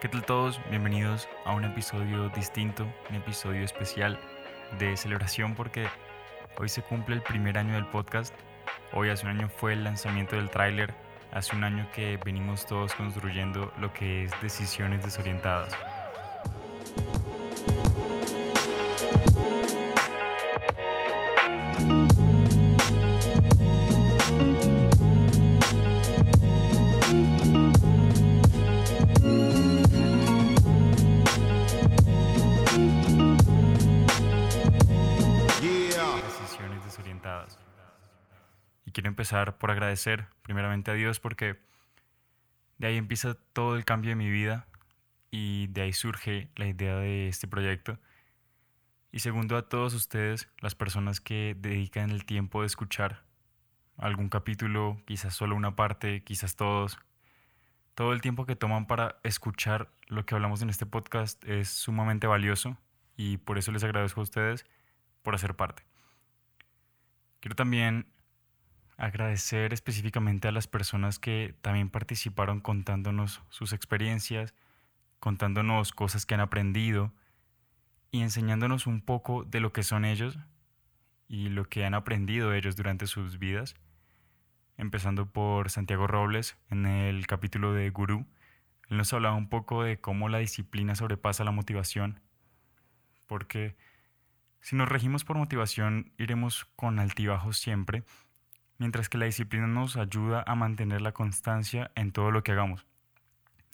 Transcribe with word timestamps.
¿Qué 0.00 0.08
tal 0.08 0.24
todos? 0.24 0.60
Bienvenidos 0.70 1.28
a 1.44 1.54
un 1.54 1.64
episodio 1.64 2.28
distinto, 2.28 2.86
un 3.10 3.16
episodio 3.16 3.64
especial 3.64 4.16
de 4.78 4.96
celebración 4.96 5.56
porque 5.56 5.88
hoy 6.56 6.68
se 6.68 6.82
cumple 6.82 7.16
el 7.16 7.22
primer 7.22 7.58
año 7.58 7.74
del 7.74 7.86
podcast. 7.86 8.32
Hoy 8.92 9.10
hace 9.10 9.26
un 9.26 9.32
año 9.32 9.48
fue 9.48 9.72
el 9.72 9.82
lanzamiento 9.82 10.36
del 10.36 10.50
tráiler, 10.50 10.94
hace 11.32 11.56
un 11.56 11.64
año 11.64 11.84
que 11.92 12.16
venimos 12.24 12.64
todos 12.64 12.94
construyendo 12.94 13.72
lo 13.80 13.92
que 13.92 14.22
es 14.22 14.40
Decisiones 14.40 15.02
Desorientadas. 15.02 15.76
Empezar 39.28 39.58
por 39.58 39.70
agradecer 39.70 40.26
primeramente 40.40 40.90
a 40.90 40.94
Dios 40.94 41.20
porque 41.20 41.58
de 42.78 42.86
ahí 42.86 42.96
empieza 42.96 43.34
todo 43.52 43.76
el 43.76 43.84
cambio 43.84 44.10
de 44.10 44.14
mi 44.14 44.30
vida 44.30 44.66
y 45.30 45.66
de 45.66 45.82
ahí 45.82 45.92
surge 45.92 46.48
la 46.56 46.66
idea 46.66 46.96
de 46.96 47.28
este 47.28 47.46
proyecto. 47.46 47.98
Y 49.12 49.18
segundo 49.18 49.58
a 49.58 49.68
todos 49.68 49.92
ustedes, 49.92 50.48
las 50.60 50.74
personas 50.74 51.20
que 51.20 51.54
dedican 51.58 52.08
el 52.08 52.24
tiempo 52.24 52.62
de 52.62 52.68
escuchar 52.68 53.22
algún 53.98 54.30
capítulo, 54.30 55.02
quizás 55.04 55.34
solo 55.34 55.56
una 55.56 55.76
parte, 55.76 56.24
quizás 56.24 56.56
todos. 56.56 56.98
Todo 57.94 58.14
el 58.14 58.22
tiempo 58.22 58.46
que 58.46 58.56
toman 58.56 58.86
para 58.86 59.18
escuchar 59.24 59.90
lo 60.06 60.24
que 60.24 60.36
hablamos 60.36 60.62
en 60.62 60.70
este 60.70 60.86
podcast 60.86 61.44
es 61.44 61.68
sumamente 61.68 62.26
valioso 62.26 62.78
y 63.14 63.36
por 63.36 63.58
eso 63.58 63.72
les 63.72 63.84
agradezco 63.84 64.20
a 64.20 64.22
ustedes 64.22 64.64
por 65.20 65.34
hacer 65.34 65.54
parte. 65.54 65.82
Quiero 67.40 67.56
también 67.56 68.06
agradecer 68.98 69.72
específicamente 69.72 70.48
a 70.48 70.52
las 70.52 70.66
personas 70.66 71.18
que 71.18 71.54
también 71.62 71.88
participaron 71.88 72.60
contándonos 72.60 73.42
sus 73.48 73.72
experiencias, 73.72 74.54
contándonos 75.20 75.92
cosas 75.92 76.26
que 76.26 76.34
han 76.34 76.40
aprendido 76.40 77.12
y 78.10 78.20
enseñándonos 78.22 78.86
un 78.86 79.00
poco 79.00 79.44
de 79.44 79.60
lo 79.60 79.72
que 79.72 79.84
son 79.84 80.04
ellos 80.04 80.38
y 81.28 81.48
lo 81.48 81.64
que 81.64 81.84
han 81.84 81.94
aprendido 81.94 82.52
ellos 82.52 82.74
durante 82.74 83.06
sus 83.06 83.38
vidas. 83.38 83.76
Empezando 84.76 85.26
por 85.26 85.70
Santiago 85.70 86.06
Robles 86.06 86.56
en 86.68 86.86
el 86.86 87.26
capítulo 87.26 87.72
de 87.72 87.90
Gurú. 87.90 88.26
Él 88.88 88.96
nos 88.96 89.12
hablaba 89.12 89.36
un 89.36 89.48
poco 89.48 89.84
de 89.84 90.00
cómo 90.00 90.28
la 90.28 90.38
disciplina 90.38 90.94
sobrepasa 90.94 91.44
la 91.44 91.50
motivación. 91.50 92.20
Porque 93.26 93.76
si 94.60 94.74
nos 94.74 94.88
regimos 94.88 95.24
por 95.24 95.36
motivación, 95.36 96.12
iremos 96.16 96.64
con 96.76 96.98
altibajos 96.98 97.58
siempre, 97.58 98.04
mientras 98.78 99.08
que 99.08 99.18
la 99.18 99.26
disciplina 99.26 99.66
nos 99.66 99.96
ayuda 99.96 100.42
a 100.46 100.54
mantener 100.54 101.02
la 101.02 101.12
constancia 101.12 101.90
en 101.94 102.12
todo 102.12 102.30
lo 102.30 102.42
que 102.42 102.52
hagamos. 102.52 102.86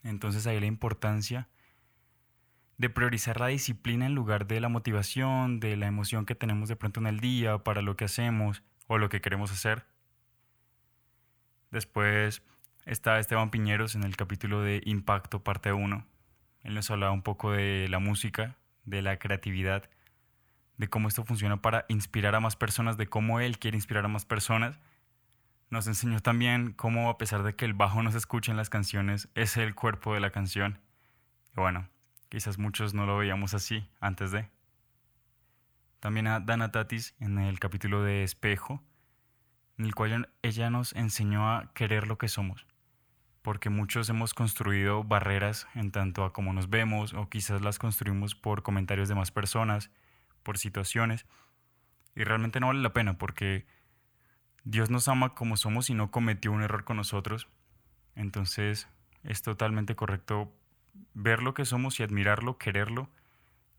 Entonces 0.02 0.46
ahí 0.46 0.60
la 0.60 0.66
importancia 0.66 1.48
de 2.76 2.90
priorizar 2.90 3.38
la 3.38 3.46
disciplina 3.48 4.06
en 4.06 4.14
lugar 4.14 4.46
de 4.46 4.60
la 4.60 4.68
motivación, 4.68 5.60
de 5.60 5.76
la 5.76 5.86
emoción 5.86 6.26
que 6.26 6.34
tenemos 6.34 6.68
de 6.68 6.76
pronto 6.76 7.00
en 7.00 7.06
el 7.06 7.20
día 7.20 7.58
para 7.58 7.82
lo 7.82 7.96
que 7.96 8.04
hacemos 8.04 8.62
o 8.86 8.98
lo 8.98 9.08
que 9.08 9.20
queremos 9.20 9.52
hacer. 9.52 9.86
Después 11.70 12.42
está 12.84 13.18
Esteban 13.18 13.50
Piñeros 13.50 13.94
en 13.94 14.04
el 14.04 14.16
capítulo 14.16 14.62
de 14.62 14.82
Impacto 14.84 15.42
parte 15.42 15.72
1. 15.72 16.06
Él 16.64 16.74
nos 16.74 16.90
hablaba 16.90 17.12
un 17.12 17.22
poco 17.22 17.52
de 17.52 17.88
la 17.88 17.98
música, 17.98 18.56
de 18.84 19.02
la 19.02 19.18
creatividad, 19.18 19.88
de 20.76 20.88
cómo 20.88 21.08
esto 21.08 21.24
funciona 21.24 21.60
para 21.62 21.84
inspirar 21.88 22.34
a 22.34 22.40
más 22.40 22.56
personas, 22.56 22.96
de 22.96 23.06
cómo 23.06 23.40
él 23.40 23.58
quiere 23.58 23.76
inspirar 23.76 24.04
a 24.04 24.08
más 24.08 24.24
personas. 24.24 24.80
Nos 25.74 25.88
enseñó 25.88 26.20
también 26.20 26.72
cómo 26.72 27.10
a 27.10 27.18
pesar 27.18 27.42
de 27.42 27.56
que 27.56 27.64
el 27.64 27.74
bajo 27.74 28.00
no 28.00 28.12
se 28.12 28.18
escucha 28.18 28.52
en 28.52 28.56
las 28.56 28.70
canciones, 28.70 29.28
es 29.34 29.56
el 29.56 29.74
cuerpo 29.74 30.14
de 30.14 30.20
la 30.20 30.30
canción. 30.30 30.78
Y 31.56 31.60
bueno, 31.60 31.88
quizás 32.28 32.58
muchos 32.58 32.94
no 32.94 33.06
lo 33.06 33.16
veíamos 33.16 33.54
así 33.54 33.84
antes 33.98 34.30
de. 34.30 34.48
También 35.98 36.28
a 36.28 36.38
Dana 36.38 36.70
Tatis 36.70 37.16
en 37.18 37.40
el 37.40 37.58
capítulo 37.58 38.04
de 38.04 38.22
Espejo, 38.22 38.84
en 39.76 39.86
el 39.86 39.96
cual 39.96 40.30
ella 40.42 40.70
nos 40.70 40.92
enseñó 40.92 41.50
a 41.50 41.72
querer 41.74 42.06
lo 42.06 42.18
que 42.18 42.28
somos, 42.28 42.68
porque 43.42 43.68
muchos 43.68 44.08
hemos 44.08 44.32
construido 44.32 45.02
barreras 45.02 45.66
en 45.74 45.90
tanto 45.90 46.22
a 46.22 46.32
cómo 46.32 46.52
nos 46.52 46.70
vemos 46.70 47.14
o 47.14 47.28
quizás 47.28 47.62
las 47.62 47.80
construimos 47.80 48.36
por 48.36 48.62
comentarios 48.62 49.08
de 49.08 49.16
más 49.16 49.32
personas, 49.32 49.90
por 50.44 50.56
situaciones, 50.56 51.26
y 52.14 52.22
realmente 52.22 52.60
no 52.60 52.68
vale 52.68 52.80
la 52.80 52.92
pena 52.92 53.18
porque 53.18 53.66
Dios 54.64 54.88
nos 54.88 55.08
ama 55.08 55.34
como 55.34 55.58
somos 55.58 55.90
y 55.90 55.94
no 55.94 56.10
cometió 56.10 56.50
un 56.50 56.62
error 56.62 56.84
con 56.84 56.96
nosotros, 56.96 57.48
entonces 58.16 58.88
es 59.22 59.42
totalmente 59.42 59.94
correcto 59.94 60.50
ver 61.12 61.42
lo 61.42 61.52
que 61.52 61.66
somos 61.66 62.00
y 62.00 62.02
admirarlo, 62.02 62.56
quererlo 62.56 63.10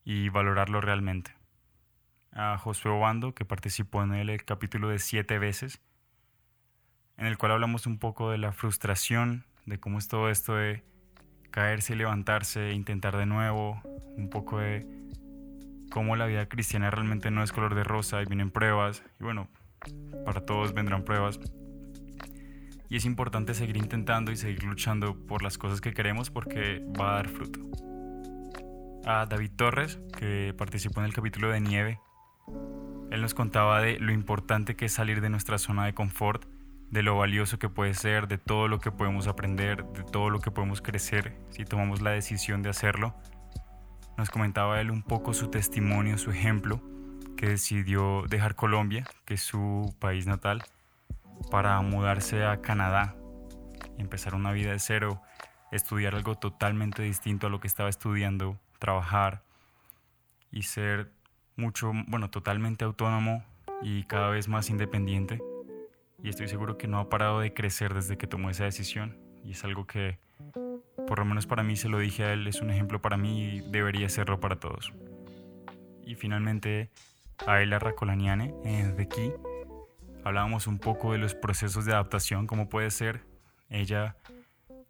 y 0.03 0.29
valorarlo 0.29 0.81
realmente. 0.81 1.35
A 2.31 2.57
Josué 2.59 2.91
Obando, 2.91 3.33
que 3.33 3.45
participó 3.45 4.03
en 4.03 4.13
el 4.13 4.45
capítulo 4.45 4.89
de 4.89 4.99
siete 4.99 5.39
veces, 5.39 5.81
en 7.17 7.25
el 7.25 7.39
cual 7.39 7.53
hablamos 7.53 7.87
un 7.87 7.97
poco 7.97 8.29
de 8.29 8.37
la 8.37 8.51
frustración, 8.51 9.45
de 9.65 9.79
cómo 9.79 9.97
es 9.97 10.07
todo 10.07 10.29
esto 10.29 10.55
de 10.55 10.83
caerse 11.49 11.93
y 11.93 11.95
levantarse, 11.95 12.73
intentar 12.73 13.17
de 13.17 13.25
nuevo, 13.25 13.81
un 14.17 14.29
poco 14.29 14.59
de 14.59 14.85
cómo 15.89 16.15
la 16.15 16.27
vida 16.27 16.47
cristiana 16.47 16.91
realmente 16.91 17.31
no 17.31 17.41
es 17.41 17.51
color 17.51 17.73
de 17.73 17.83
rosa 17.83 18.21
y 18.21 18.25
vienen 18.25 18.51
pruebas, 18.51 19.03
y 19.19 19.23
bueno, 19.23 19.47
para 20.25 20.41
todos 20.45 20.73
vendrán 20.73 21.03
pruebas. 21.03 21.39
Y 22.89 22.97
es 22.97 23.05
importante 23.05 23.53
seguir 23.53 23.77
intentando 23.77 24.31
y 24.31 24.35
seguir 24.35 24.63
luchando 24.63 25.15
por 25.15 25.41
las 25.41 25.57
cosas 25.57 25.81
que 25.81 25.93
queremos 25.93 26.29
porque 26.29 26.85
va 26.99 27.11
a 27.11 27.15
dar 27.15 27.29
fruto. 27.29 27.59
A 29.05 29.25
David 29.25 29.51
Torres, 29.55 29.99
que 30.17 30.53
participó 30.57 30.99
en 30.99 31.07
el 31.07 31.13
capítulo 31.13 31.49
de 31.49 31.61
Nieve, 31.61 31.99
él 33.11 33.21
nos 33.21 33.33
contaba 33.33 33.81
de 33.81 33.99
lo 33.99 34.11
importante 34.11 34.75
que 34.75 34.85
es 34.85 34.93
salir 34.93 35.21
de 35.21 35.29
nuestra 35.29 35.57
zona 35.57 35.85
de 35.85 35.93
confort, 35.93 36.45
de 36.89 37.03
lo 37.03 37.17
valioso 37.17 37.59
que 37.59 37.69
puede 37.69 37.93
ser, 37.93 38.27
de 38.27 38.37
todo 38.37 38.67
lo 38.67 38.79
que 38.79 38.91
podemos 38.91 39.27
aprender, 39.27 39.85
de 39.85 40.03
todo 40.03 40.29
lo 40.29 40.39
que 40.39 40.51
podemos 40.51 40.81
crecer 40.81 41.37
si 41.49 41.65
tomamos 41.65 42.01
la 42.01 42.11
decisión 42.11 42.61
de 42.61 42.69
hacerlo. 42.69 43.15
Nos 44.17 44.29
comentaba 44.29 44.79
él 44.79 44.91
un 44.91 45.03
poco 45.03 45.33
su 45.33 45.49
testimonio, 45.49 46.17
su 46.17 46.31
ejemplo, 46.31 46.81
que 47.35 47.47
decidió 47.47 48.23
dejar 48.27 48.55
Colombia, 48.55 49.05
que 49.25 49.35
es 49.35 49.41
su 49.41 49.95
país 49.99 50.27
natal, 50.27 50.63
para 51.51 51.79
mudarse 51.81 52.45
a 52.45 52.61
Canadá 52.61 53.15
empezar 53.97 54.35
una 54.35 54.51
vida 54.51 54.71
de 54.71 54.79
cero, 54.79 55.21
estudiar 55.71 56.15
algo 56.15 56.35
totalmente 56.35 57.01
distinto 57.03 57.47
a 57.47 57.49
lo 57.49 57.59
que 57.59 57.67
estaba 57.67 57.89
estudiando, 57.89 58.59
trabajar 58.79 59.43
y 60.51 60.63
ser 60.63 61.11
mucho, 61.55 61.91
bueno, 62.07 62.29
totalmente 62.29 62.85
autónomo 62.85 63.43
y 63.81 64.03
cada 64.03 64.29
vez 64.29 64.47
más 64.47 64.69
independiente. 64.69 65.41
Y 66.23 66.29
estoy 66.29 66.47
seguro 66.47 66.77
que 66.77 66.87
no 66.87 66.99
ha 66.99 67.09
parado 67.09 67.39
de 67.39 67.53
crecer 67.53 67.93
desde 67.93 68.17
que 68.17 68.27
tomó 68.27 68.49
esa 68.49 68.63
decisión. 68.63 69.17
Y 69.43 69.51
es 69.51 69.63
algo 69.63 69.85
que, 69.85 70.17
por 71.07 71.19
lo 71.19 71.25
menos 71.25 71.45
para 71.45 71.61
mí, 71.61 71.75
se 71.75 71.87
lo 71.87 71.99
dije 71.99 72.23
a 72.23 72.33
él, 72.33 72.47
es 72.47 72.61
un 72.61 72.71
ejemplo 72.71 73.01
para 73.01 73.17
mí 73.17 73.43
y 73.43 73.59
debería 73.61 74.09
serlo 74.09 74.39
para 74.39 74.55
todos. 74.55 74.91
Y 76.03 76.15
finalmente, 76.15 76.89
a 77.45 77.61
Ella 77.61 77.79
Racolaniane, 77.79 78.53
eh, 78.63 78.93
de 78.95 79.03
aquí, 79.03 79.31
hablábamos 80.23 80.67
un 80.67 80.79
poco 80.79 81.11
de 81.11 81.17
los 81.17 81.35
procesos 81.35 81.85
de 81.85 81.93
adaptación, 81.93 82.47
cómo 82.47 82.69
puede 82.69 82.89
ser 82.91 83.25
ella, 83.69 84.17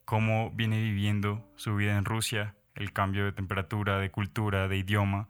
cómo 0.05 0.51
viene 0.51 0.81
viviendo 0.81 1.45
su 1.55 1.75
vida 1.75 1.97
en 1.97 2.05
Rusia, 2.05 2.55
el 2.75 2.93
cambio 2.93 3.25
de 3.25 3.31
temperatura, 3.31 3.99
de 3.99 4.11
cultura, 4.11 4.67
de 4.67 4.77
idioma. 4.77 5.29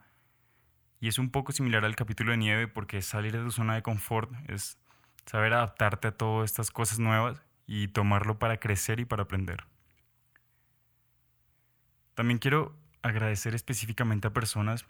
Y 1.00 1.08
es 1.08 1.18
un 1.18 1.30
poco 1.30 1.52
similar 1.52 1.84
al 1.84 1.96
capítulo 1.96 2.32
de 2.32 2.38
nieve 2.38 2.68
porque 2.68 3.02
salir 3.02 3.32
de 3.32 3.42
tu 3.42 3.50
zona 3.50 3.74
de 3.74 3.82
confort 3.82 4.30
es 4.48 4.78
saber 5.26 5.52
adaptarte 5.52 6.08
a 6.08 6.12
todas 6.12 6.50
estas 6.50 6.70
cosas 6.70 6.98
nuevas 6.98 7.42
y 7.66 7.88
tomarlo 7.88 8.38
para 8.38 8.58
crecer 8.58 9.00
y 9.00 9.04
para 9.04 9.24
aprender. 9.24 9.64
También 12.14 12.38
quiero 12.38 12.74
agradecer 13.02 13.54
específicamente 13.54 14.28
a 14.28 14.32
personas 14.32 14.86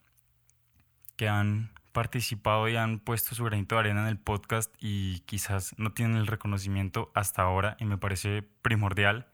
que 1.17 1.29
han 1.29 1.73
participado 1.97 2.69
y 2.69 2.77
han 2.77 2.99
puesto 2.99 3.35
su 3.35 3.43
granito 3.45 3.75
de 3.75 3.81
arena 3.81 4.03
en 4.03 4.09
el 4.09 4.19
podcast 4.19 4.71
y 4.79 5.21
quizás 5.21 5.75
no 5.79 5.95
tienen 5.95 6.19
el 6.19 6.27
reconocimiento 6.27 7.11
hasta 7.15 7.41
ahora 7.41 7.79
y 7.81 7.87
me 7.87 7.97
parece 7.97 8.43
primordial. 8.61 9.29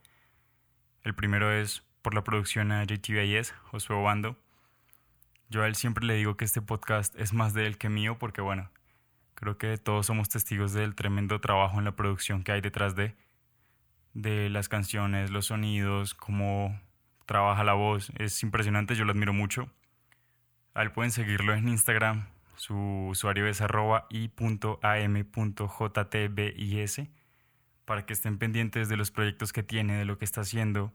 El 1.03 1.13
primero 1.13 1.51
es 1.51 1.83
por 2.01 2.13
la 2.13 2.23
producción 2.23 2.71
a 2.71 2.85
JTBIS, 2.85 3.51
Josué 3.63 3.97
Obando. 3.97 4.39
Yo 5.49 5.61
a 5.61 5.67
él 5.67 5.75
siempre 5.75 6.05
le 6.05 6.13
digo 6.13 6.37
que 6.37 6.45
este 6.45 6.61
podcast 6.61 7.13
es 7.19 7.33
más 7.33 7.53
de 7.53 7.67
él 7.67 7.77
que 7.77 7.89
mío 7.89 8.17
porque 8.17 8.39
bueno, 8.39 8.71
creo 9.33 9.57
que 9.57 9.77
todos 9.77 10.05
somos 10.05 10.29
testigos 10.29 10.71
del 10.71 10.95
tremendo 10.95 11.41
trabajo 11.41 11.79
en 11.79 11.83
la 11.83 11.97
producción 11.97 12.43
que 12.43 12.53
hay 12.53 12.61
detrás 12.61 12.95
de, 12.95 13.13
de 14.13 14.49
las 14.49 14.69
canciones, 14.69 15.31
los 15.31 15.47
sonidos, 15.47 16.13
cómo 16.13 16.79
trabaja 17.25 17.65
la 17.65 17.73
voz, 17.73 18.09
es 18.19 18.41
impresionante, 18.41 18.95
yo 18.95 19.03
lo 19.03 19.11
admiro 19.11 19.33
mucho. 19.33 19.69
A 20.73 20.81
él 20.81 20.93
pueden 20.93 21.11
seguirlo 21.11 21.53
en 21.53 21.67
Instagram, 21.67 22.32
su 22.55 22.75
usuario 23.09 23.47
es 23.47 23.61
arroba 23.61 24.07
i.am.jtbis 24.09 24.41
para 27.85 28.05
que 28.05 28.13
estén 28.13 28.37
pendientes 28.37 28.89
de 28.89 28.97
los 28.97 29.11
proyectos 29.11 29.53
que 29.53 29.63
tiene, 29.63 29.97
de 29.97 30.05
lo 30.05 30.17
que 30.17 30.25
está 30.25 30.41
haciendo. 30.41 30.93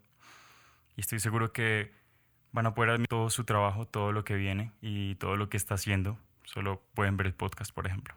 Y 0.96 1.02
estoy 1.02 1.20
seguro 1.20 1.52
que 1.52 1.92
van 2.52 2.66
a 2.66 2.74
poder 2.74 2.98
ver 2.98 3.08
todo 3.08 3.30
su 3.30 3.44
trabajo, 3.44 3.86
todo 3.86 4.12
lo 4.12 4.24
que 4.24 4.34
viene 4.34 4.72
y 4.80 5.16
todo 5.16 5.36
lo 5.36 5.48
que 5.48 5.56
está 5.56 5.74
haciendo. 5.74 6.18
Solo 6.44 6.82
pueden 6.94 7.16
ver 7.16 7.26
el 7.26 7.34
podcast, 7.34 7.72
por 7.72 7.86
ejemplo. 7.86 8.14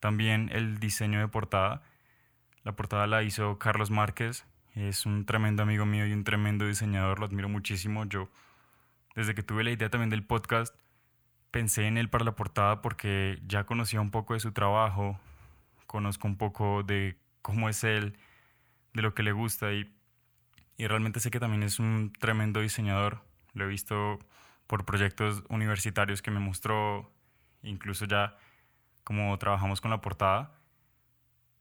También 0.00 0.48
el 0.52 0.80
diseño 0.80 1.20
de 1.20 1.28
portada. 1.28 1.82
La 2.64 2.72
portada 2.72 3.06
la 3.06 3.22
hizo 3.22 3.58
Carlos 3.58 3.90
Márquez. 3.90 4.46
Es 4.74 5.04
un 5.04 5.26
tremendo 5.26 5.62
amigo 5.62 5.84
mío 5.84 6.06
y 6.06 6.12
un 6.12 6.24
tremendo 6.24 6.66
diseñador. 6.66 7.18
Lo 7.18 7.26
admiro 7.26 7.48
muchísimo. 7.48 8.06
Yo, 8.06 8.30
desde 9.14 9.34
que 9.34 9.42
tuve 9.42 9.64
la 9.64 9.70
idea 9.70 9.90
también 9.90 10.08
del 10.08 10.24
podcast, 10.24 10.74
pensé 11.50 11.86
en 11.86 11.98
él 11.98 12.08
para 12.08 12.24
la 12.24 12.36
portada 12.36 12.82
porque 12.82 13.38
ya 13.46 13.64
conocía 13.64 14.00
un 14.00 14.10
poco 14.10 14.34
de 14.34 14.40
su 14.40 14.52
trabajo, 14.52 15.18
conozco 15.86 16.28
un 16.28 16.36
poco 16.36 16.82
de 16.82 17.18
cómo 17.42 17.68
es 17.68 17.84
él, 17.84 18.16
de 18.94 19.02
lo 19.02 19.14
que 19.14 19.22
le 19.22 19.32
gusta 19.32 19.72
y, 19.72 19.92
y 20.76 20.86
realmente 20.86 21.20
sé 21.20 21.30
que 21.30 21.40
también 21.40 21.62
es 21.62 21.78
un 21.78 22.12
tremendo 22.18 22.60
diseñador. 22.60 23.22
Lo 23.52 23.64
he 23.64 23.68
visto 23.68 24.18
por 24.66 24.84
proyectos 24.84 25.42
universitarios 25.48 26.22
que 26.22 26.30
me 26.30 26.40
mostró, 26.40 27.12
incluso 27.62 28.04
ya 28.04 28.36
como 29.04 29.36
trabajamos 29.38 29.80
con 29.80 29.90
la 29.90 30.00
portada. 30.00 30.52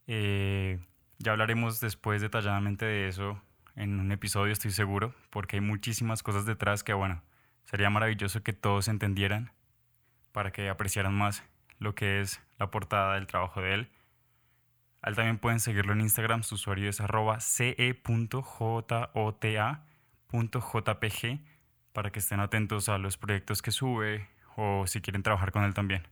Eh, 0.08 0.80
ya 1.18 1.32
hablaremos 1.32 1.80
después 1.80 2.22
detalladamente 2.22 2.86
de 2.86 3.08
eso 3.08 3.42
en 3.76 4.00
un 4.00 4.12
episodio, 4.12 4.54
estoy 4.54 4.72
seguro, 4.72 5.16
porque 5.30 5.56
hay 5.58 5.62
muchísimas 5.62 6.22
cosas 6.22 6.46
detrás 6.46 6.84
que, 6.84 6.94
bueno, 6.94 7.24
sería 7.66 7.90
maravilloso 7.90 8.44
que 8.44 8.54
todos 8.54 8.88
entendieran 8.88 9.52
para 10.32 10.52
que 10.52 10.70
apreciaran 10.70 11.14
más 11.14 11.44
lo 11.80 11.96
que 11.96 12.22
es 12.22 12.42
la 12.58 12.70
portada 12.72 13.16
del 13.16 13.28
trabajo 13.28 13.62
de 13.62 13.74
él. 13.74 13.90
También 15.02 15.38
pueden 15.40 15.60
seguirlo 15.60 15.94
en 15.94 16.02
Instagram, 16.02 16.44
su 16.44 16.56
usuario 16.56 16.90
es 16.90 17.00
arroba 17.00 17.40
ce.jota.jpg 17.40 18.40
para 21.94 22.12
que 22.12 22.20
estén 22.20 22.40
atentos 22.40 22.90
a 22.90 22.98
los 22.98 23.18
proyectos 23.18 23.62
que 23.62 23.72
sube 23.72 24.28
o 24.56 24.86
si 24.88 25.02
quieren 25.02 25.24
trabajar 25.24 25.52
con 25.52 25.64
él 25.64 25.74
también. 25.74 26.08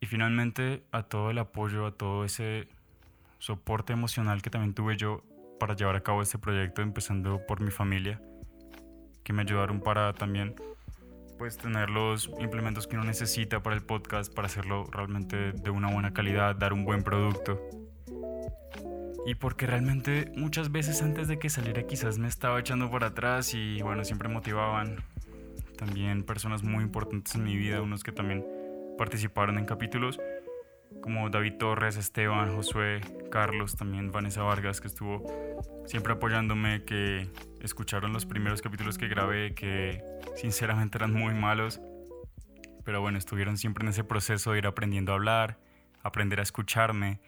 Y 0.00 0.06
finalmente 0.06 0.84
a 0.92 1.02
todo 1.04 1.30
el 1.30 1.38
apoyo, 1.38 1.86
a 1.86 1.92
todo 1.92 2.24
ese 2.24 2.68
soporte 3.38 3.92
emocional 3.92 4.42
que 4.42 4.50
también 4.50 4.74
tuve 4.74 4.96
yo 4.96 5.22
para 5.60 5.74
llevar 5.74 5.96
a 5.96 6.02
cabo 6.02 6.22
este 6.22 6.38
proyecto, 6.38 6.82
empezando 6.82 7.46
por 7.46 7.60
mi 7.60 7.70
familia, 7.70 8.20
que 9.22 9.32
me 9.32 9.42
ayudaron 9.42 9.80
para 9.80 10.12
también 10.12 10.54
pues 11.38 11.56
tener 11.56 11.90
los 11.90 12.30
implementos 12.40 12.86
que 12.86 12.96
uno 12.96 13.04
necesita 13.04 13.62
para 13.62 13.76
el 13.76 13.82
podcast, 13.82 14.32
para 14.32 14.46
hacerlo 14.46 14.86
realmente 14.90 15.52
de 15.52 15.70
una 15.70 15.92
buena 15.92 16.12
calidad, 16.12 16.56
dar 16.56 16.72
un 16.72 16.84
buen 16.84 17.02
producto. 17.02 17.60
Y 19.26 19.34
porque 19.34 19.66
realmente 19.66 20.30
muchas 20.36 20.70
veces 20.70 21.02
antes 21.02 21.28
de 21.28 21.38
que 21.38 21.50
saliera 21.50 21.82
quizás 21.82 22.18
me 22.18 22.28
estaba 22.28 22.60
echando 22.60 22.90
por 22.90 23.04
atrás 23.04 23.54
y 23.54 23.82
bueno, 23.82 24.04
siempre 24.04 24.28
motivaban 24.28 25.02
también 25.76 26.22
personas 26.22 26.62
muy 26.62 26.84
importantes 26.84 27.34
en 27.34 27.44
mi 27.44 27.56
vida, 27.56 27.82
unos 27.82 28.04
que 28.04 28.12
también 28.12 28.44
participaron 28.96 29.58
en 29.58 29.66
capítulos 29.66 30.18
como 31.00 31.30
David 31.30 31.54
Torres, 31.58 31.96
Esteban, 31.96 32.54
Josué, 32.54 33.00
Carlos, 33.30 33.76
también 33.76 34.10
Vanessa 34.10 34.42
Vargas 34.42 34.80
que 34.80 34.88
estuvo 34.88 35.24
siempre 35.86 36.12
apoyándome, 36.14 36.84
que 36.84 37.28
escucharon 37.60 38.12
los 38.12 38.26
primeros 38.26 38.62
capítulos 38.62 38.98
que 38.98 39.08
grabé, 39.08 39.54
que 39.54 40.02
sinceramente 40.36 40.98
eran 40.98 41.12
muy 41.12 41.34
malos, 41.34 41.80
pero 42.84 43.00
bueno, 43.00 43.18
estuvieron 43.18 43.56
siempre 43.56 43.84
en 43.84 43.90
ese 43.90 44.04
proceso 44.04 44.52
de 44.52 44.58
ir 44.58 44.66
aprendiendo 44.66 45.12
a 45.12 45.16
hablar, 45.16 45.58
aprender 46.02 46.40
a 46.40 46.42
escucharme. 46.42 47.20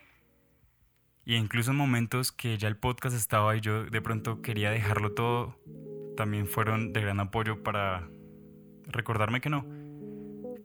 Y 1.24 1.34
incluso 1.34 1.72
en 1.72 1.76
momentos 1.76 2.32
que 2.32 2.56
ya 2.56 2.68
el 2.68 2.76
podcast 2.76 3.14
estaba 3.14 3.56
y 3.56 3.60
yo 3.60 3.84
de 3.84 4.00
pronto 4.00 4.40
quería 4.40 4.70
dejarlo 4.70 5.12
todo, 5.12 5.58
también 6.16 6.46
fueron 6.46 6.92
de 6.92 7.00
gran 7.00 7.20
apoyo 7.20 7.62
para 7.62 8.08
recordarme 8.86 9.40
que 9.40 9.50
no, 9.50 9.66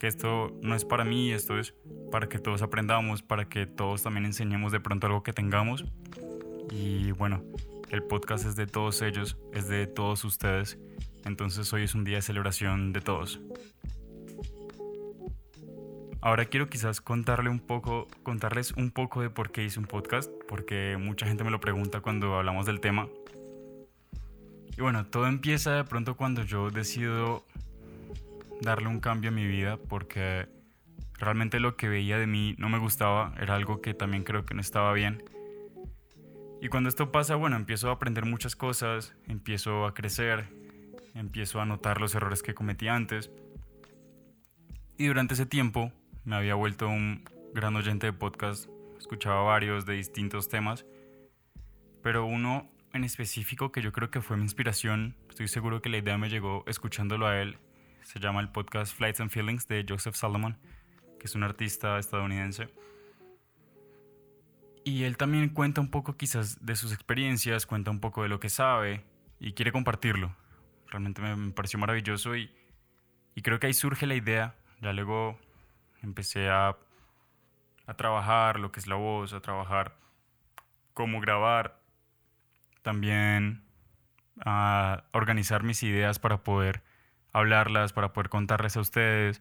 que 0.03 0.07
esto 0.07 0.51
no 0.61 0.75
es 0.75 0.83
para 0.83 1.05
mí, 1.05 1.31
esto 1.31 1.57
es 1.57 1.73
para 2.11 2.27
que 2.27 2.37
todos 2.37 2.61
aprendamos, 2.61 3.23
para 3.23 3.47
que 3.47 3.65
todos 3.65 4.03
también 4.03 4.25
enseñemos 4.25 4.73
de 4.73 4.81
pronto 4.81 5.07
algo 5.07 5.23
que 5.23 5.31
tengamos. 5.31 5.85
Y 6.71 7.13
bueno, 7.13 7.41
el 7.89 8.03
podcast 8.03 8.45
es 8.45 8.57
de 8.57 8.67
todos 8.67 9.01
ellos, 9.01 9.37
es 9.53 9.69
de 9.69 9.87
todos 9.87 10.25
ustedes. 10.25 10.77
Entonces 11.23 11.71
hoy 11.71 11.83
es 11.83 11.95
un 11.95 12.03
día 12.03 12.17
de 12.17 12.21
celebración 12.21 12.91
de 12.91 12.99
todos. 12.99 13.39
Ahora 16.19 16.43
quiero 16.47 16.67
quizás 16.67 16.99
contarle 16.99 17.49
un 17.49 17.61
poco, 17.61 18.09
contarles 18.23 18.73
un 18.73 18.91
poco 18.91 19.21
de 19.21 19.29
por 19.29 19.53
qué 19.53 19.63
hice 19.63 19.79
un 19.79 19.85
podcast, 19.85 20.29
porque 20.49 20.97
mucha 20.99 21.27
gente 21.27 21.45
me 21.45 21.49
lo 21.49 21.61
pregunta 21.61 22.01
cuando 22.01 22.35
hablamos 22.35 22.65
del 22.65 22.81
tema. 22.81 23.07
Y 24.77 24.81
bueno, 24.81 25.05
todo 25.05 25.27
empieza 25.27 25.71
de 25.75 25.85
pronto 25.85 26.17
cuando 26.17 26.43
yo 26.43 26.71
decido 26.71 27.45
darle 28.63 28.87
un 28.87 28.99
cambio 28.99 29.29
a 29.29 29.33
mi 29.33 29.45
vida, 29.45 29.77
porque 29.77 30.49
realmente 31.19 31.59
lo 31.59 31.77
que 31.77 31.87
veía 31.87 32.17
de 32.17 32.27
mí 32.27 32.55
no 32.57 32.69
me 32.69 32.79
gustaba, 32.79 33.33
era 33.39 33.55
algo 33.55 33.81
que 33.81 33.93
también 33.93 34.23
creo 34.23 34.45
que 34.45 34.55
no 34.55 34.61
estaba 34.61 34.91
bien. 34.93 35.23
Y 36.61 36.69
cuando 36.69 36.89
esto 36.89 37.11
pasa, 37.11 37.35
bueno, 37.35 37.55
empiezo 37.55 37.89
a 37.89 37.93
aprender 37.93 38.25
muchas 38.25 38.55
cosas, 38.55 39.13
empiezo 39.27 39.85
a 39.85 39.93
crecer, 39.93 40.47
empiezo 41.13 41.59
a 41.59 41.65
notar 41.65 41.99
los 41.99 42.15
errores 42.15 42.41
que 42.41 42.53
cometí 42.53 42.87
antes. 42.87 43.31
Y 44.97 45.07
durante 45.07 45.33
ese 45.33 45.45
tiempo 45.45 45.91
me 46.23 46.35
había 46.35 46.55
vuelto 46.55 46.87
un 46.87 47.25
gran 47.53 47.75
oyente 47.75 48.07
de 48.07 48.13
podcast, 48.13 48.69
escuchaba 48.97 49.41
varios 49.43 49.85
de 49.85 49.93
distintos 49.93 50.47
temas, 50.47 50.85
pero 52.01 52.25
uno 52.25 52.71
en 52.93 53.03
específico 53.03 53.71
que 53.71 53.81
yo 53.81 53.91
creo 53.91 54.09
que 54.09 54.21
fue 54.21 54.37
mi 54.37 54.43
inspiración, 54.43 55.15
estoy 55.29 55.47
seguro 55.47 55.81
que 55.81 55.89
la 55.89 55.97
idea 55.97 56.17
me 56.17 56.29
llegó 56.29 56.63
escuchándolo 56.67 57.27
a 57.27 57.41
él, 57.41 57.57
se 58.03 58.19
llama 58.19 58.41
el 58.41 58.49
podcast 58.49 58.95
Flights 58.95 59.21
and 59.21 59.31
Feelings 59.31 59.67
de 59.67 59.85
Joseph 59.87 60.15
Salomon, 60.15 60.57
que 61.19 61.27
es 61.27 61.35
un 61.35 61.43
artista 61.43 61.97
estadounidense. 61.97 62.69
Y 64.83 65.03
él 65.03 65.15
también 65.17 65.49
cuenta 65.49 65.81
un 65.81 65.89
poco 65.89 66.17
quizás 66.17 66.65
de 66.65 66.75
sus 66.75 66.91
experiencias, 66.93 67.65
cuenta 67.65 67.91
un 67.91 67.99
poco 67.99 68.23
de 68.23 68.29
lo 68.29 68.39
que 68.39 68.49
sabe 68.49 69.05
y 69.39 69.53
quiere 69.53 69.71
compartirlo. 69.71 70.35
Realmente 70.87 71.21
me, 71.21 71.51
pareció 71.51 71.79
maravilloso 71.79 72.35
y, 72.35 72.51
y, 73.35 73.41
creo 73.41 73.59
que 73.59 73.67
ahí 73.67 73.73
surge 73.73 74.05
la 74.05 74.15
idea. 74.15 74.55
Ya 74.81 74.91
luego 74.91 75.39
empecé 76.01 76.49
a, 76.49 76.77
a 77.87 77.93
trabajar 77.95 78.59
lo 78.59 78.71
que 78.71 78.81
es 78.81 78.87
la 78.87 78.95
voz, 78.95 79.33
a 79.33 79.39
trabajar 79.39 79.95
cómo 80.93 81.21
grabar, 81.21 81.79
también 82.81 83.63
a 84.45 85.05
organizar 85.13 85.63
mis 85.63 85.81
ideas 85.83 86.19
para 86.19 86.43
poder 86.43 86.83
hablarlas, 87.33 87.91
para 87.91 88.13
poder 88.13 88.29
contarles 88.29 88.77
a 88.77 88.81
ustedes, 88.81 89.39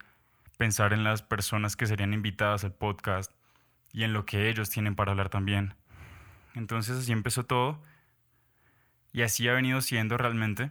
pensar 0.57 0.93
en 0.93 1.05
las 1.05 1.23
personas 1.23 1.77
que 1.77 1.87
serían 1.87 2.15
invitadas 2.15 2.65
al 2.65 2.73
podcast 2.73 3.31
y 3.93 4.05
en 4.05 4.13
lo 4.13 4.25
que 4.25 4.49
ellos 4.49 4.71
tienen 4.71 4.97
para 4.97 5.13
hablar 5.13 5.29
también. 5.29 5.75
Entonces 6.55 6.99
así 6.99 7.13
empezó 7.13 7.45
todo 7.45 7.83
y 9.13 9.23
así 9.23 9.47
ha 9.49 9.53
venido 9.53 9.81
siendo 9.83 10.17
realmente. 10.17 10.71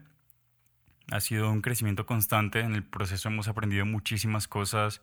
Ha 1.12 1.20
sido 1.20 1.50
un 1.52 1.62
crecimiento 1.62 2.06
constante, 2.06 2.62
en 2.62 2.74
el 2.74 2.84
proceso 2.84 3.30
hemos 3.30 3.48
aprendido 3.48 3.86
muchísimas 3.86 4.48
cosas, 4.48 5.02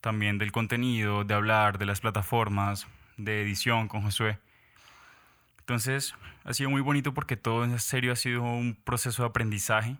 también 0.00 0.38
del 0.38 0.52
contenido, 0.52 1.24
de 1.24 1.34
hablar, 1.34 1.78
de 1.78 1.86
las 1.86 2.00
plataformas, 2.00 2.86
de 3.16 3.42
edición 3.42 3.88
con 3.88 4.02
Josué. 4.02 4.38
Entonces 5.60 6.14
ha 6.44 6.54
sido 6.54 6.70
muy 6.70 6.80
bonito 6.80 7.12
porque 7.12 7.36
todo 7.36 7.64
en 7.64 7.78
serio 7.78 8.12
ha 8.12 8.16
sido 8.16 8.42
un 8.42 8.74
proceso 8.74 9.22
de 9.22 9.28
aprendizaje 9.28 9.96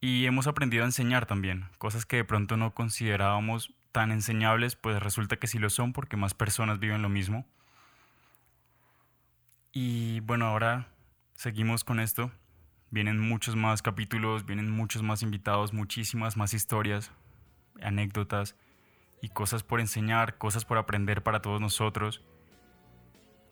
y 0.00 0.26
hemos 0.26 0.46
aprendido 0.46 0.84
a 0.84 0.86
enseñar 0.86 1.26
también, 1.26 1.66
cosas 1.78 2.06
que 2.06 2.16
de 2.16 2.24
pronto 2.24 2.56
no 2.56 2.74
considerábamos 2.74 3.74
tan 3.92 4.10
enseñables, 4.10 4.76
pues 4.76 5.02
resulta 5.02 5.36
que 5.38 5.46
sí 5.46 5.58
lo 5.58 5.70
son 5.70 5.92
porque 5.92 6.16
más 6.16 6.34
personas 6.34 6.78
viven 6.78 7.02
lo 7.02 7.08
mismo. 7.08 7.46
Y 9.72 10.20
bueno, 10.20 10.46
ahora 10.46 10.88
seguimos 11.34 11.84
con 11.84 12.00
esto. 12.00 12.30
Vienen 12.90 13.18
muchos 13.18 13.56
más 13.56 13.82
capítulos, 13.82 14.46
vienen 14.46 14.70
muchos 14.70 15.02
más 15.02 15.22
invitados, 15.22 15.72
muchísimas 15.72 16.36
más 16.36 16.54
historias, 16.54 17.10
anécdotas 17.82 18.54
y 19.20 19.28
cosas 19.30 19.62
por 19.62 19.80
enseñar, 19.80 20.38
cosas 20.38 20.64
por 20.64 20.78
aprender 20.78 21.22
para 21.22 21.42
todos 21.42 21.60
nosotros. 21.60 22.22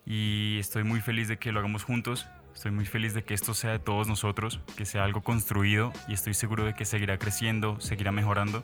Y 0.05 0.57
estoy 0.59 0.83
muy 0.83 1.01
feliz 1.01 1.27
de 1.27 1.37
que 1.37 1.51
lo 1.51 1.59
hagamos 1.59 1.83
juntos. 1.83 2.27
Estoy 2.55 2.71
muy 2.71 2.85
feliz 2.85 3.13
de 3.13 3.23
que 3.23 3.33
esto 3.33 3.53
sea 3.53 3.71
de 3.71 3.79
todos 3.79 4.07
nosotros, 4.07 4.61
que 4.77 4.85
sea 4.85 5.03
algo 5.03 5.21
construido 5.21 5.91
y 6.07 6.13
estoy 6.13 6.33
seguro 6.33 6.63
de 6.63 6.73
que 6.73 6.85
seguirá 6.85 7.19
creciendo, 7.19 7.79
seguirá 7.81 8.13
mejorando. 8.13 8.63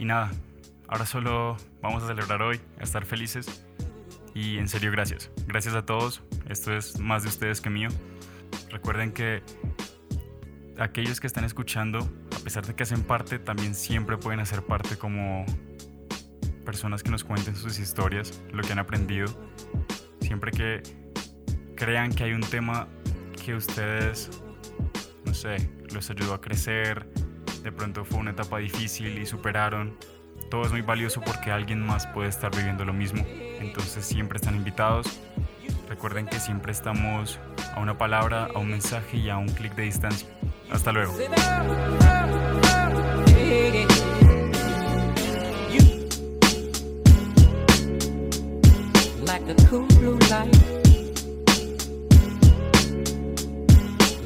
Y 0.00 0.04
nada, 0.04 0.32
ahora 0.88 1.06
solo 1.06 1.56
vamos 1.80 2.02
a 2.02 2.08
celebrar 2.08 2.42
hoy, 2.42 2.60
a 2.78 2.82
estar 2.82 3.06
felices 3.06 3.64
Y 4.34 4.58
en 4.58 4.68
serio, 4.68 4.90
gracias. 4.90 5.30
Gracias 5.46 5.74
a 5.74 5.86
todos. 5.86 6.22
Esto 6.48 6.76
es 6.76 6.98
más 6.98 7.22
de 7.22 7.28
ustedes 7.28 7.60
que 7.60 7.70
mío. 7.70 7.88
Recuerden 8.70 9.12
que 9.12 9.42
aquellos 10.76 11.20
que 11.20 11.28
están 11.28 11.44
escuchando, 11.44 12.00
a 12.36 12.38
pesar 12.40 12.66
de 12.66 12.74
que 12.74 12.82
hacen 12.82 13.04
parte, 13.04 13.38
también 13.38 13.76
siempre 13.76 14.16
pueden 14.18 14.40
hacer 14.40 14.62
parte 14.62 14.96
como 14.96 15.46
personas 16.64 17.04
que 17.04 17.10
nos 17.10 17.22
cuenten 17.22 17.54
sus 17.54 17.78
historias, 17.78 18.42
lo 18.52 18.62
que 18.62 18.72
han 18.72 18.80
aprendido. 18.80 19.28
Siempre 20.20 20.50
que 20.50 20.99
crean 21.80 22.12
que 22.12 22.24
hay 22.24 22.34
un 22.34 22.42
tema 22.42 22.86
que 23.42 23.54
ustedes, 23.54 24.28
no 25.24 25.32
sé, 25.32 25.70
los 25.94 26.10
ayudó 26.10 26.34
a 26.34 26.40
crecer, 26.40 27.06
de 27.62 27.72
pronto 27.72 28.04
fue 28.04 28.18
una 28.18 28.32
etapa 28.32 28.58
difícil 28.58 29.18
y 29.18 29.24
superaron. 29.24 29.96
Todo 30.50 30.64
es 30.64 30.72
muy 30.72 30.82
valioso 30.82 31.22
porque 31.22 31.50
alguien 31.50 31.80
más 31.80 32.06
puede 32.08 32.28
estar 32.28 32.54
viviendo 32.54 32.84
lo 32.84 32.92
mismo. 32.92 33.24
Entonces 33.60 34.04
siempre 34.04 34.36
están 34.36 34.56
invitados. 34.56 35.20
Recuerden 35.88 36.26
que 36.26 36.38
siempre 36.38 36.70
estamos 36.70 37.40
a 37.74 37.80
una 37.80 37.96
palabra, 37.96 38.48
a 38.54 38.58
un 38.58 38.68
mensaje 38.68 39.16
y 39.16 39.30
a 39.30 39.38
un 39.38 39.48
clic 39.48 39.74
de 39.74 39.84
distancia. 39.84 40.28
Hasta 40.70 40.92
luego. 40.92 41.16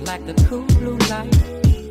Like 0.06 0.26
the 0.26 0.34
cool 0.48 0.64
blue 0.78 0.98
light. 1.08 1.83